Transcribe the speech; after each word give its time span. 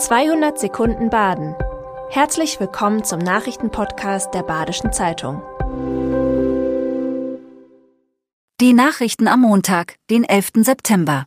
200 0.00 0.58
Sekunden 0.58 1.10
Baden. 1.10 1.54
Herzlich 2.08 2.58
willkommen 2.58 3.04
zum 3.04 3.18
Nachrichtenpodcast 3.18 4.32
der 4.32 4.42
Badischen 4.42 4.94
Zeitung. 4.94 5.42
Die 8.62 8.72
Nachrichten 8.72 9.28
am 9.28 9.42
Montag, 9.42 9.96
den 10.08 10.24
11. 10.24 10.52
September. 10.62 11.26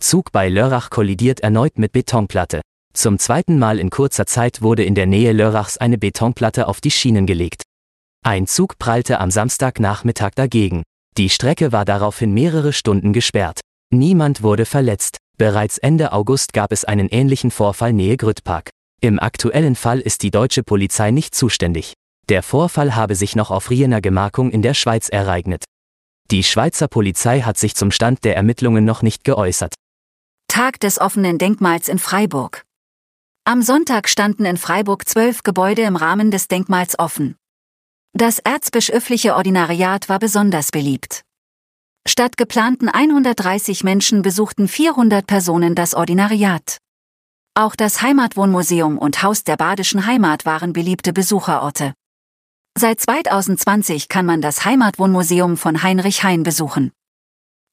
Zug 0.00 0.32
bei 0.32 0.48
Lörrach 0.48 0.88
kollidiert 0.88 1.40
erneut 1.40 1.78
mit 1.78 1.92
Betonplatte. 1.92 2.62
Zum 2.94 3.18
zweiten 3.18 3.58
Mal 3.58 3.78
in 3.78 3.90
kurzer 3.90 4.24
Zeit 4.24 4.62
wurde 4.62 4.84
in 4.84 4.94
der 4.94 5.06
Nähe 5.06 5.32
Lörrachs 5.32 5.76
eine 5.76 5.98
Betonplatte 5.98 6.68
auf 6.68 6.80
die 6.80 6.90
Schienen 6.90 7.26
gelegt. 7.26 7.62
Ein 8.24 8.46
Zug 8.46 8.78
prallte 8.78 9.20
am 9.20 9.30
Samstagnachmittag 9.30 10.30
dagegen. 10.34 10.82
Die 11.18 11.28
Strecke 11.28 11.72
war 11.72 11.84
daraufhin 11.84 12.32
mehrere 12.32 12.72
Stunden 12.72 13.12
gesperrt. 13.12 13.60
Niemand 13.90 14.42
wurde 14.42 14.64
verletzt. 14.64 15.18
Bereits 15.38 15.78
Ende 15.78 16.12
August 16.12 16.52
gab 16.52 16.72
es 16.72 16.84
einen 16.84 17.08
ähnlichen 17.08 17.50
Vorfall 17.50 17.92
nähe 17.92 18.16
Grüttpark. 18.16 18.70
Im 19.00 19.18
aktuellen 19.18 19.74
Fall 19.74 20.00
ist 20.00 20.22
die 20.22 20.30
deutsche 20.30 20.62
Polizei 20.62 21.10
nicht 21.10 21.34
zuständig. 21.34 21.94
Der 22.28 22.42
Vorfall 22.42 22.94
habe 22.94 23.14
sich 23.14 23.34
noch 23.34 23.50
auf 23.50 23.70
Riener 23.70 24.00
Gemarkung 24.00 24.50
in 24.50 24.62
der 24.62 24.74
Schweiz 24.74 25.08
ereignet. 25.08 25.64
Die 26.30 26.44
Schweizer 26.44 26.88
Polizei 26.88 27.40
hat 27.40 27.58
sich 27.58 27.74
zum 27.74 27.90
Stand 27.90 28.24
der 28.24 28.36
Ermittlungen 28.36 28.84
noch 28.84 29.02
nicht 29.02 29.24
geäußert. 29.24 29.74
Tag 30.48 30.78
des 30.80 31.00
offenen 31.00 31.38
Denkmals 31.38 31.88
in 31.88 31.98
Freiburg. 31.98 32.62
Am 33.44 33.62
Sonntag 33.62 34.08
standen 34.08 34.44
in 34.44 34.56
Freiburg 34.56 35.08
zwölf 35.08 35.42
Gebäude 35.42 35.82
im 35.82 35.96
Rahmen 35.96 36.30
des 36.30 36.46
Denkmals 36.46 36.98
offen. 36.98 37.36
Das 38.12 38.38
erzbischöfliche 38.38 39.34
Ordinariat 39.34 40.08
war 40.08 40.18
besonders 40.18 40.70
beliebt. 40.70 41.22
Statt 42.06 42.36
geplanten 42.36 42.88
130 42.88 43.84
Menschen 43.84 44.22
besuchten 44.22 44.68
400 44.68 45.26
Personen 45.26 45.74
das 45.74 45.94
Ordinariat. 45.94 46.78
Auch 47.54 47.76
das 47.76 48.02
Heimatwohnmuseum 48.02 48.98
und 48.98 49.22
Haus 49.22 49.44
der 49.44 49.56
badischen 49.56 50.04
Heimat 50.06 50.44
waren 50.44 50.72
beliebte 50.72 51.12
Besucherorte. 51.12 51.94
Seit 52.76 53.00
2020 53.00 54.08
kann 54.08 54.26
man 54.26 54.40
das 54.40 54.64
Heimatwohnmuseum 54.64 55.56
von 55.56 55.82
Heinrich 55.82 56.24
Hein 56.24 56.42
besuchen. 56.42 56.90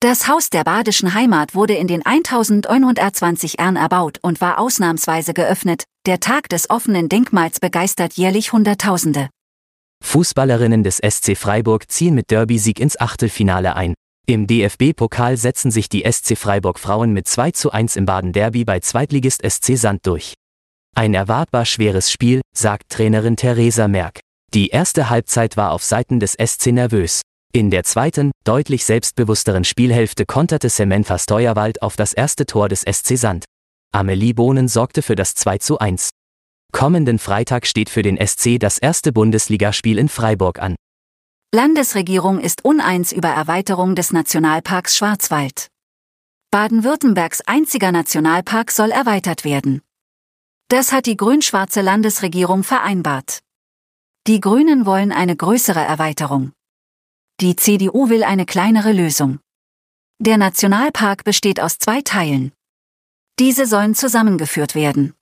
Das 0.00 0.28
Haus 0.28 0.50
der 0.50 0.64
badischen 0.64 1.14
Heimat 1.14 1.54
wurde 1.54 1.74
in 1.74 1.86
den 1.86 2.04
1021 2.04 3.58
Ern 3.58 3.76
erbaut 3.76 4.18
und 4.22 4.40
war 4.40 4.58
ausnahmsweise 4.58 5.34
geöffnet. 5.34 5.84
Der 6.04 6.20
Tag 6.20 6.48
des 6.48 6.68
offenen 6.68 7.08
Denkmals 7.08 7.60
begeistert 7.60 8.14
jährlich 8.14 8.52
Hunderttausende. 8.52 9.28
Fußballerinnen 10.02 10.82
des 10.82 10.98
SC 10.98 11.36
Freiburg 11.36 11.90
ziehen 11.90 12.14
mit 12.14 12.30
Derby-Sieg 12.30 12.80
ins 12.80 13.00
Achtelfinale 13.00 13.76
ein. 13.76 13.94
Im 14.28 14.48
DFB-Pokal 14.48 15.36
setzen 15.36 15.70
sich 15.70 15.88
die 15.88 16.02
SC 16.02 16.36
Freiburg 16.36 16.80
Frauen 16.80 17.12
mit 17.12 17.28
2 17.28 17.52
zu 17.52 17.70
1 17.70 17.94
im 17.94 18.06
Baden-Derby 18.06 18.64
bei 18.64 18.80
Zweitligist 18.80 19.48
SC 19.48 19.76
Sand 19.76 20.04
durch. 20.04 20.34
Ein 20.96 21.14
erwartbar 21.14 21.64
schweres 21.64 22.10
Spiel, 22.10 22.40
sagt 22.52 22.90
Trainerin 22.90 23.36
Theresa 23.36 23.86
Merck. 23.86 24.18
Die 24.52 24.70
erste 24.70 25.10
Halbzeit 25.10 25.56
war 25.56 25.70
auf 25.70 25.84
Seiten 25.84 26.18
des 26.18 26.32
SC 26.32 26.72
nervös. 26.72 27.22
In 27.52 27.70
der 27.70 27.84
zweiten, 27.84 28.32
deutlich 28.42 28.84
selbstbewussteren 28.84 29.62
Spielhälfte 29.62 30.26
konterte 30.26 30.70
Semenfa 30.70 31.20
Steuerwald 31.20 31.80
auf 31.80 31.94
das 31.94 32.12
erste 32.12 32.46
Tor 32.46 32.68
des 32.68 32.80
SC 32.80 33.16
Sand. 33.16 33.44
Amelie 33.94 34.34
Bohnen 34.34 34.66
sorgte 34.66 35.02
für 35.02 35.14
das 35.14 35.36
2 35.36 35.58
zu 35.58 35.78
1. 35.78 36.10
Kommenden 36.72 37.20
Freitag 37.20 37.64
steht 37.64 37.90
für 37.90 38.02
den 38.02 38.18
SC 38.18 38.58
das 38.58 38.78
erste 38.78 39.12
Bundesligaspiel 39.12 39.98
in 39.98 40.08
Freiburg 40.08 40.58
an. 40.58 40.74
Landesregierung 41.54 42.40
ist 42.40 42.64
uneins 42.64 43.12
über 43.12 43.28
Erweiterung 43.28 43.94
des 43.94 44.12
Nationalparks 44.12 44.96
Schwarzwald. 44.96 45.70
Baden-Württembergs 46.50 47.40
einziger 47.42 47.92
Nationalpark 47.92 48.70
soll 48.70 48.90
erweitert 48.90 49.44
werden. 49.44 49.82
Das 50.68 50.92
hat 50.92 51.06
die 51.06 51.16
grün-schwarze 51.16 51.80
Landesregierung 51.80 52.64
vereinbart. 52.64 53.38
Die 54.26 54.40
Grünen 54.40 54.86
wollen 54.86 55.12
eine 55.12 55.36
größere 55.36 55.80
Erweiterung. 55.80 56.52
Die 57.40 57.54
CDU 57.54 58.08
will 58.08 58.24
eine 58.24 58.44
kleinere 58.44 58.92
Lösung. 58.92 59.38
Der 60.18 60.38
Nationalpark 60.38 61.22
besteht 61.22 61.60
aus 61.60 61.78
zwei 61.78 62.00
Teilen. 62.00 62.52
Diese 63.38 63.66
sollen 63.66 63.94
zusammengeführt 63.94 64.74
werden. 64.74 65.14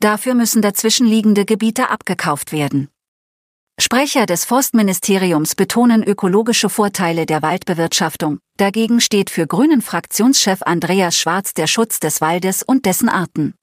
Dafür 0.00 0.34
müssen 0.34 0.60
dazwischenliegende 0.60 1.44
Gebiete 1.44 1.90
abgekauft 1.90 2.50
werden. 2.50 2.88
Sprecher 3.78 4.24
des 4.24 4.46
Forstministeriums 4.46 5.54
betonen 5.54 6.02
ökologische 6.02 6.70
Vorteile 6.70 7.26
der 7.26 7.42
Waldbewirtschaftung. 7.42 8.38
Dagegen 8.56 9.02
steht 9.02 9.28
für 9.28 9.46
Grünen 9.46 9.82
Fraktionschef 9.82 10.62
Andreas 10.62 11.18
Schwarz 11.18 11.52
der 11.52 11.66
Schutz 11.66 12.00
des 12.00 12.22
Waldes 12.22 12.62
und 12.62 12.86
dessen 12.86 13.10
Arten. 13.10 13.54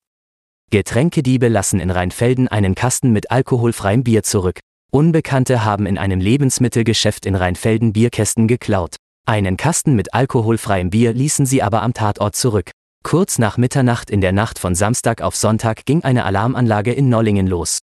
Getränkediebe 0.70 1.48
lassen 1.48 1.80
in 1.80 1.90
Rheinfelden 1.90 2.48
einen 2.48 2.76
Kasten 2.76 3.12
mit 3.12 3.32
alkoholfreiem 3.32 4.04
Bier 4.04 4.22
zurück. 4.22 4.60
Unbekannte 4.92 5.66
haben 5.66 5.88
in 5.88 5.98
einem 5.98 6.20
Lebensmittelgeschäft 6.20 7.26
in 7.26 7.34
Rheinfelden 7.34 7.92
Bierkästen 7.92 8.48
geklaut. 8.48 8.98
Einen 9.26 9.58
Kasten 9.58 9.96
mit 9.96 10.14
alkoholfreiem 10.14 10.92
Bier 10.92 11.14
ließen 11.14 11.48
sie 11.48 11.64
aber 11.64 11.82
am 11.82 11.96
Tatort 11.96 12.36
zurück. 12.36 12.70
Kurz 13.04 13.40
nach 13.40 13.58
Mitternacht 13.58 14.12
in 14.12 14.22
der 14.22 14.32
Nacht 14.32 14.60
von 14.60 14.76
Samstag 14.76 15.22
auf 15.22 15.36
Sonntag 15.36 15.86
ging 15.86 16.04
eine 16.04 16.24
Alarmanlage 16.24 16.94
in 16.94 17.10
Nollingen 17.10 17.48
los. 17.48 17.80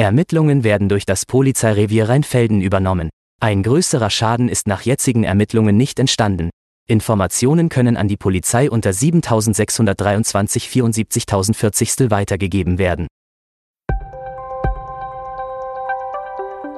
Ermittlungen 0.00 0.64
werden 0.64 0.88
durch 0.88 1.04
das 1.04 1.26
Polizeirevier 1.26 2.08
Rheinfelden 2.08 2.62
übernommen. 2.62 3.10
Ein 3.38 3.62
größerer 3.62 4.08
Schaden 4.08 4.48
ist 4.48 4.66
nach 4.66 4.80
jetzigen 4.80 5.24
Ermittlungen 5.24 5.76
nicht 5.76 5.98
entstanden. 5.98 6.48
Informationen 6.88 7.68
können 7.68 7.98
an 7.98 8.08
die 8.08 8.16
Polizei 8.16 8.70
unter 8.70 8.94
7623 8.94 10.70
74 10.70 11.26
weitergegeben 12.10 12.78
werden. 12.78 13.08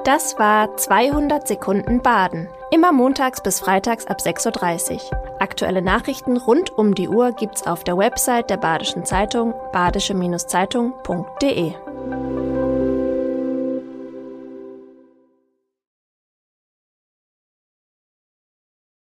Das 0.03 0.37
war 0.37 0.75
200 0.75 1.47
Sekunden 1.47 2.01
Baden. 2.01 2.49
Immer 2.71 2.91
montags 2.91 3.41
bis 3.41 3.61
freitags 3.61 4.05
ab 4.05 4.17
6.30 4.19 4.95
Uhr. 4.95 5.01
Aktuelle 5.39 5.81
Nachrichten 5.81 6.35
rund 6.35 6.77
um 6.77 6.93
die 6.93 7.07
Uhr 7.07 7.31
gibt's 7.31 7.65
auf 7.65 7.85
der 7.85 7.97
Website 7.97 8.49
der 8.49 8.57
Badischen 8.57 9.05
Zeitung 9.05 9.53
badische-zeitung.de. 9.71 11.73